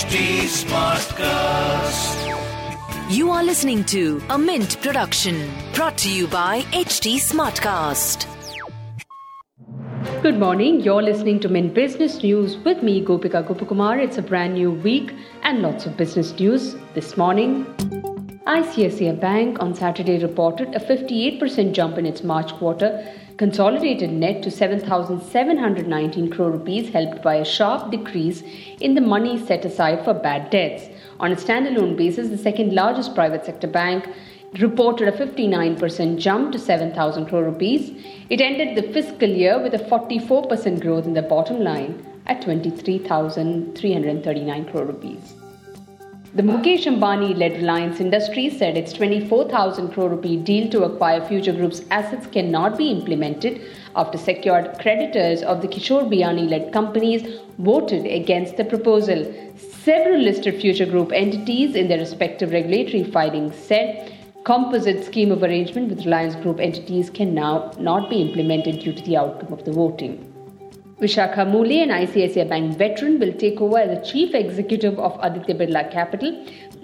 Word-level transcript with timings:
HT 0.00 0.48
Smartcast. 0.48 2.16
You 3.14 3.30
are 3.30 3.44
listening 3.44 3.84
to 3.84 4.22
a 4.30 4.38
Mint 4.38 4.80
production 4.80 5.50
brought 5.74 5.98
to 5.98 6.10
you 6.10 6.26
by 6.26 6.62
HT 6.72 7.16
Smartcast. 7.16 8.24
Good 10.22 10.38
morning. 10.38 10.80
You're 10.80 11.02
listening 11.02 11.38
to 11.40 11.50
Mint 11.50 11.74
Business 11.74 12.22
News 12.22 12.56
with 12.64 12.82
me, 12.82 13.04
Gopika 13.04 13.46
Gopakumar. 13.46 14.02
It's 14.02 14.16
a 14.16 14.22
brand 14.22 14.54
new 14.54 14.70
week 14.70 15.12
and 15.42 15.60
lots 15.60 15.84
of 15.84 15.98
business 15.98 16.32
news 16.40 16.76
this 16.94 17.18
morning. 17.18 17.66
ICICI 18.50 19.18
Bank 19.20 19.60
on 19.60 19.76
Saturday 19.76 20.18
reported 20.18 20.74
a 20.74 20.80
58% 20.80 21.72
jump 21.72 21.98
in 21.98 22.04
its 22.04 22.24
March 22.24 22.52
quarter 22.54 23.06
consolidated 23.36 24.10
net 24.10 24.42
to 24.42 24.50
7,719 24.50 26.32
crore 26.32 26.50
rupees, 26.50 26.92
helped 26.92 27.22
by 27.22 27.36
a 27.36 27.44
sharp 27.44 27.92
decrease 27.92 28.42
in 28.80 28.96
the 28.96 29.00
money 29.00 29.38
set 29.46 29.64
aside 29.64 30.04
for 30.04 30.14
bad 30.14 30.50
debts. 30.50 30.88
On 31.20 31.30
a 31.30 31.36
standalone 31.36 31.96
basis, 31.96 32.28
the 32.28 32.36
second 32.36 32.72
largest 32.72 33.14
private 33.14 33.44
sector 33.44 33.68
bank 33.68 34.08
reported 34.58 35.06
a 35.06 35.12
59% 35.12 36.18
jump 36.18 36.50
to 36.50 36.58
7,000 36.58 37.26
crore 37.26 37.44
rupees. 37.44 37.92
It 38.30 38.40
ended 38.40 38.76
the 38.76 38.92
fiscal 38.92 39.28
year 39.28 39.62
with 39.62 39.74
a 39.74 39.78
44% 39.78 40.80
growth 40.80 41.06
in 41.06 41.14
the 41.14 41.22
bottom 41.22 41.60
line 41.60 42.04
at 42.26 42.42
23,339 42.42 44.64
crore 44.64 44.86
rupees. 44.86 45.39
The 46.32 46.42
Mukesh 46.42 46.84
Ambani 46.84 47.36
led 47.36 47.56
Reliance 47.56 47.98
Industries 47.98 48.56
said 48.56 48.76
its 48.76 48.92
24,000 48.92 49.88
crore 49.88 50.10
rupee 50.10 50.36
deal 50.36 50.70
to 50.70 50.84
acquire 50.84 51.26
Future 51.26 51.52
Group's 51.52 51.82
assets 51.90 52.28
cannot 52.28 52.78
be 52.78 52.88
implemented 52.88 53.60
after 53.96 54.16
secured 54.16 54.78
creditors 54.78 55.42
of 55.42 55.60
the 55.60 55.66
Kishore 55.66 56.08
Biyani 56.08 56.48
led 56.48 56.72
companies 56.72 57.40
voted 57.58 58.06
against 58.06 58.56
the 58.56 58.64
proposal. 58.64 59.26
Several 59.56 60.20
listed 60.20 60.60
Future 60.60 60.86
Group 60.86 61.10
entities 61.12 61.74
in 61.74 61.88
their 61.88 61.98
respective 61.98 62.52
regulatory 62.52 63.02
filings 63.02 63.56
said 63.56 64.12
composite 64.44 65.04
scheme 65.04 65.32
of 65.32 65.42
arrangement 65.42 65.88
with 65.88 66.04
Reliance 66.04 66.36
Group 66.36 66.60
entities 66.60 67.10
can 67.10 67.34
now 67.34 67.72
not 67.80 68.08
be 68.08 68.22
implemented 68.22 68.78
due 68.78 68.92
to 68.92 69.02
the 69.02 69.16
outcome 69.16 69.52
of 69.52 69.64
the 69.64 69.72
voting. 69.72 70.29
Vishakha 71.00 71.46
Mulye, 71.50 71.82
an 71.82 71.88
ICICI 71.88 72.46
Bank 72.46 72.76
veteran, 72.76 73.18
will 73.18 73.32
take 73.32 73.58
over 73.58 73.78
as 73.78 73.98
the 73.98 74.04
chief 74.04 74.34
executive 74.34 74.98
of 74.98 75.18
Aditya 75.22 75.54
Birla 75.54 75.90
Capital. 75.90 76.32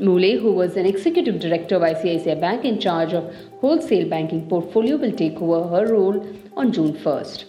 Mulye, 0.01 0.41
who 0.41 0.53
was 0.53 0.75
an 0.79 0.87
executive 0.87 1.39
director 1.39 1.77
of 1.77 1.83
ICICI 1.83 2.41
Bank 2.41 2.65
in 2.65 2.81
charge 2.81 3.13
of 3.13 3.31
wholesale 3.61 4.09
banking 4.09 4.49
portfolio, 4.49 4.97
will 4.97 5.13
take 5.13 5.37
over 5.43 5.69
her 5.69 5.93
role 5.93 6.27
on 6.57 6.73
June 6.73 6.95
1st. 6.95 7.45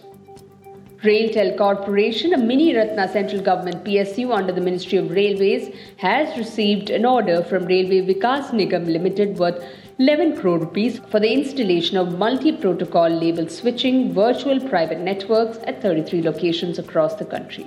Railtel 1.04 1.58
Corporation, 1.58 2.34
a 2.34 2.38
mini 2.38 2.76
Ratna 2.76 3.08
central 3.08 3.42
government 3.42 3.86
PSU 3.86 4.36
under 4.36 4.52
the 4.52 4.60
Ministry 4.60 4.98
of 4.98 5.10
Railways, 5.12 5.74
has 5.96 6.38
received 6.38 6.90
an 6.90 7.06
order 7.06 7.44
from 7.44 7.66
Railway 7.66 8.02
Vikas 8.02 8.50
Nigam 8.52 8.88
Limited 8.88 9.38
worth 9.38 9.64
11 10.00 10.38
crore 10.38 10.60
rupees 10.60 11.00
for 11.10 11.20
the 11.20 11.34
installation 11.34 11.98
of 11.98 12.20
multi-protocol 12.20 13.10
label 13.10 13.50
switching 13.50 14.14
virtual 14.14 14.60
private 14.70 15.00
networks 15.00 15.58
at 15.64 15.82
33 15.82 16.22
locations 16.22 16.78
across 16.78 17.16
the 17.16 17.26
country. 17.26 17.66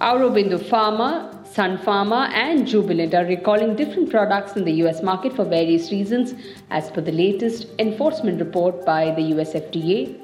Aurobindo 0.00 0.58
Pharma, 0.58 1.46
Sun 1.46 1.76
Pharma 1.76 2.30
and 2.30 2.66
Jubilant 2.66 3.12
are 3.12 3.26
recalling 3.26 3.76
different 3.76 4.08
products 4.08 4.56
in 4.56 4.64
the 4.64 4.72
US 4.84 5.02
market 5.02 5.34
for 5.34 5.44
various 5.44 5.92
reasons 5.92 6.32
as 6.70 6.90
per 6.90 7.02
the 7.02 7.12
latest 7.12 7.66
enforcement 7.78 8.40
report 8.40 8.86
by 8.86 9.14
the 9.14 9.24
US 9.34 9.52
FDA 9.52 10.18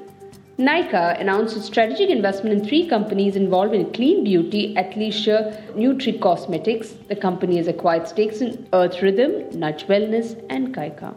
Nykaa 0.59 1.19
announced 1.21 1.55
its 1.55 1.67
strategic 1.67 2.09
investment 2.09 2.59
in 2.59 2.67
three 2.67 2.87
companies 2.89 3.35
involved 3.35 3.75
in 3.75 3.93
clean 3.93 4.23
beauty, 4.23 4.73
athleisure, 4.73 5.55
Nutri 5.75 6.19
Cosmetics. 6.19 6.93
The 7.09 7.15
company 7.15 7.57
has 7.57 7.67
acquired 7.67 8.07
stakes 8.07 8.41
in 8.41 8.67
Earth 8.73 8.99
Rhythm, 9.03 9.59
Nudge 9.59 9.85
Wellness, 9.85 10.43
and 10.49 10.73
Kaika. 10.73 11.15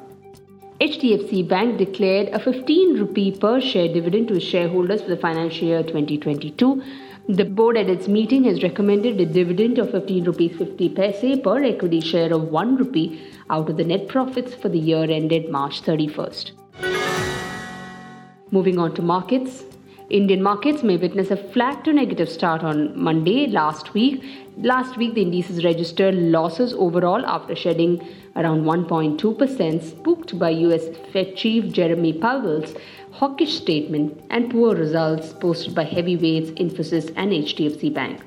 HDFC 0.83 1.49
Bank 1.49 1.79
declared 1.79 2.29
a 2.35 2.39
15 2.39 2.99
rupee 2.99 3.31
per 3.31 3.63
share 3.63 3.89
dividend 3.89 4.29
to 4.29 4.37
its 4.37 4.45
shareholders 4.45 5.01
for 5.01 5.09
the 5.09 5.17
financial 5.17 5.69
year 5.69 5.83
2022. 5.85 6.83
The 7.31 7.47
board 7.47 7.79
at 7.79 7.89
its 7.89 8.09
meeting 8.09 8.45
has 8.45 8.63
recommended 8.63 9.19
a 9.23 9.25
dividend 9.25 9.79
of 9.79 9.91
15 9.91 10.25
rupees 10.25 10.59
50 10.59 10.89
paise 10.91 11.41
per 11.41 11.65
equity 11.65 12.03
share 12.03 12.35
of 12.35 12.49
1 12.49 12.77
rupee 12.77 13.23
out 13.49 13.71
of 13.71 13.79
the 13.79 13.85
net 13.85 14.07
profits 14.07 14.55
for 14.55 14.69
the 14.69 14.79
year 14.79 15.11
ended 15.11 15.49
March 15.49 15.81
31st. 15.81 17.10
Moving 18.53 18.81
on 18.81 18.95
to 18.97 19.03
markets. 19.03 19.63
Indian 20.09 20.43
markets 20.43 20.83
may 20.83 20.97
witness 20.97 21.31
a 21.31 21.37
flat 21.37 21.85
to 21.85 21.93
negative 21.93 22.29
start 22.29 22.65
on 22.65 23.01
Monday 23.01 23.47
last 23.47 23.95
week. 23.95 24.25
Last 24.57 24.97
week, 24.97 25.15
the 25.15 25.23
indices 25.23 25.63
registered 25.65 26.17
losses 26.17 26.73
overall 26.73 27.25
after 27.25 27.55
shedding 27.55 28.05
around 28.35 28.65
1.2%, 28.65 29.83
spooked 29.85 30.37
by 30.37 30.51
US 30.51 30.89
Fed 31.13 31.37
Chief 31.37 31.73
Jerome 31.73 32.19
Powell's 32.21 32.75
hawkish 33.13 33.55
statement 33.57 34.21
and 34.31 34.51
poor 34.51 34.75
results 34.75 35.33
posted 35.35 35.73
by 35.73 35.85
heavyweights 35.85 36.51
Infosys 36.51 37.13
and 37.15 37.31
HDFC 37.31 37.95
Bank. 37.95 38.21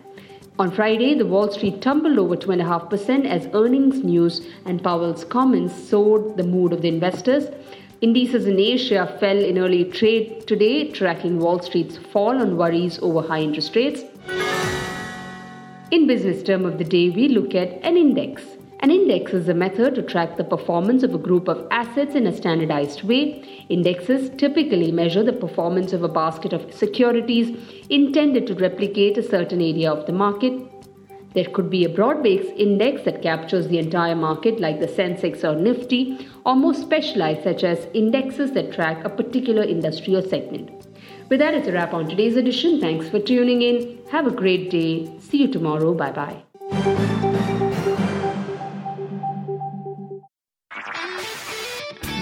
On 0.58 0.72
Friday, 0.72 1.16
the 1.16 1.26
Wall 1.26 1.52
Street 1.52 1.82
tumbled 1.82 2.18
over 2.18 2.38
2.5% 2.38 3.26
as 3.26 3.50
earnings 3.54 4.04
news 4.06 4.48
and 4.66 4.82
Powell's 4.82 5.26
comments 5.26 5.76
soared 5.90 6.38
the 6.38 6.44
mood 6.44 6.72
of 6.72 6.82
the 6.82 6.88
investors. 6.88 7.50
Indices 8.04 8.48
in 8.48 8.60
Asia 8.60 9.16
fell 9.18 9.38
in 9.38 9.58
early 9.58 9.86
trade 9.86 10.46
today, 10.46 10.92
tracking 10.92 11.40
Wall 11.40 11.62
Street's 11.62 11.96
fall 12.12 12.42
on 12.42 12.58
worries 12.58 13.00
over 13.02 13.26
high 13.26 13.40
interest 13.40 13.78
rates. 13.78 14.04
In 15.90 16.06
business 16.06 16.44
term 16.44 16.66
of 16.66 16.78
the 16.78 16.84
day, 16.84 17.12
we 17.12 17.30
look 17.30 17.56
at 17.56 17.70
an 17.82 17.96
index. 17.96 18.44
An 18.82 18.92
index 18.92 19.32
is 19.32 19.48
a 19.48 19.54
method 19.54 19.96
to 19.96 20.02
track 20.02 20.36
the 20.36 20.44
performance 20.44 21.04
of 21.04 21.16
a 21.16 21.18
group 21.18 21.48
of 21.48 21.66
assets 21.72 22.14
in 22.14 22.28
a 22.28 22.36
standardized 22.36 23.04
way. 23.04 23.66
Indexes 23.70 24.32
typically 24.32 24.92
measure 24.92 25.24
the 25.24 25.32
performance 25.32 25.94
of 25.94 26.04
a 26.04 26.10
basket 26.10 26.52
of 26.52 26.74
securities 26.74 27.58
intended 27.90 28.48
to 28.48 28.56
replicate 28.56 29.18
a 29.18 29.24
certain 29.24 29.62
area 29.62 29.90
of 29.90 30.06
the 30.08 30.12
market. 30.12 30.73
There 31.34 31.46
could 31.46 31.70
be 31.70 31.84
a 31.84 31.90
broad 31.90 32.22
based 32.22 32.52
index 32.56 33.04
that 33.04 33.22
captures 33.22 33.68
the 33.68 33.80
entire 33.80 34.16
market, 34.16 34.60
like 34.60 34.80
the 34.80 34.88
Sensex 34.88 35.44
or 35.44 35.56
Nifty, 35.56 36.28
or 36.46 36.56
more 36.56 36.74
specialized, 36.74 37.44
such 37.44 37.64
as 37.64 37.88
indexes 37.94 38.52
that 38.52 38.72
track 38.72 39.04
a 39.04 39.10
particular 39.10 39.64
industry 39.64 40.16
or 40.16 40.22
segment. 40.22 40.70
With 41.30 41.40
that, 41.40 41.54
it's 41.56 41.68
a 41.68 41.72
wrap 41.72 41.94
on 41.94 42.08
today's 42.08 42.36
edition. 42.36 42.80
Thanks 42.80 43.10
for 43.10 43.20
tuning 43.20 43.62
in. 43.62 44.00
Have 44.12 44.28
a 44.28 44.32
great 44.32 44.70
day. 44.70 45.10
See 45.20 45.38
you 45.38 45.48
tomorrow. 45.48 45.94
Bye 45.94 46.12
bye. 46.12 46.44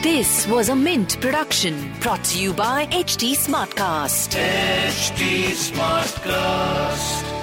This 0.02 0.48
was 0.48 0.70
a 0.70 0.76
Mint 0.76 1.20
production 1.22 1.92
brought 2.00 2.24
to 2.26 2.42
you 2.42 2.54
by 2.54 2.86
HT 2.88 3.34
Smartcast. 3.34 4.36
HT 4.36 5.52
Smartcast. 5.72 7.41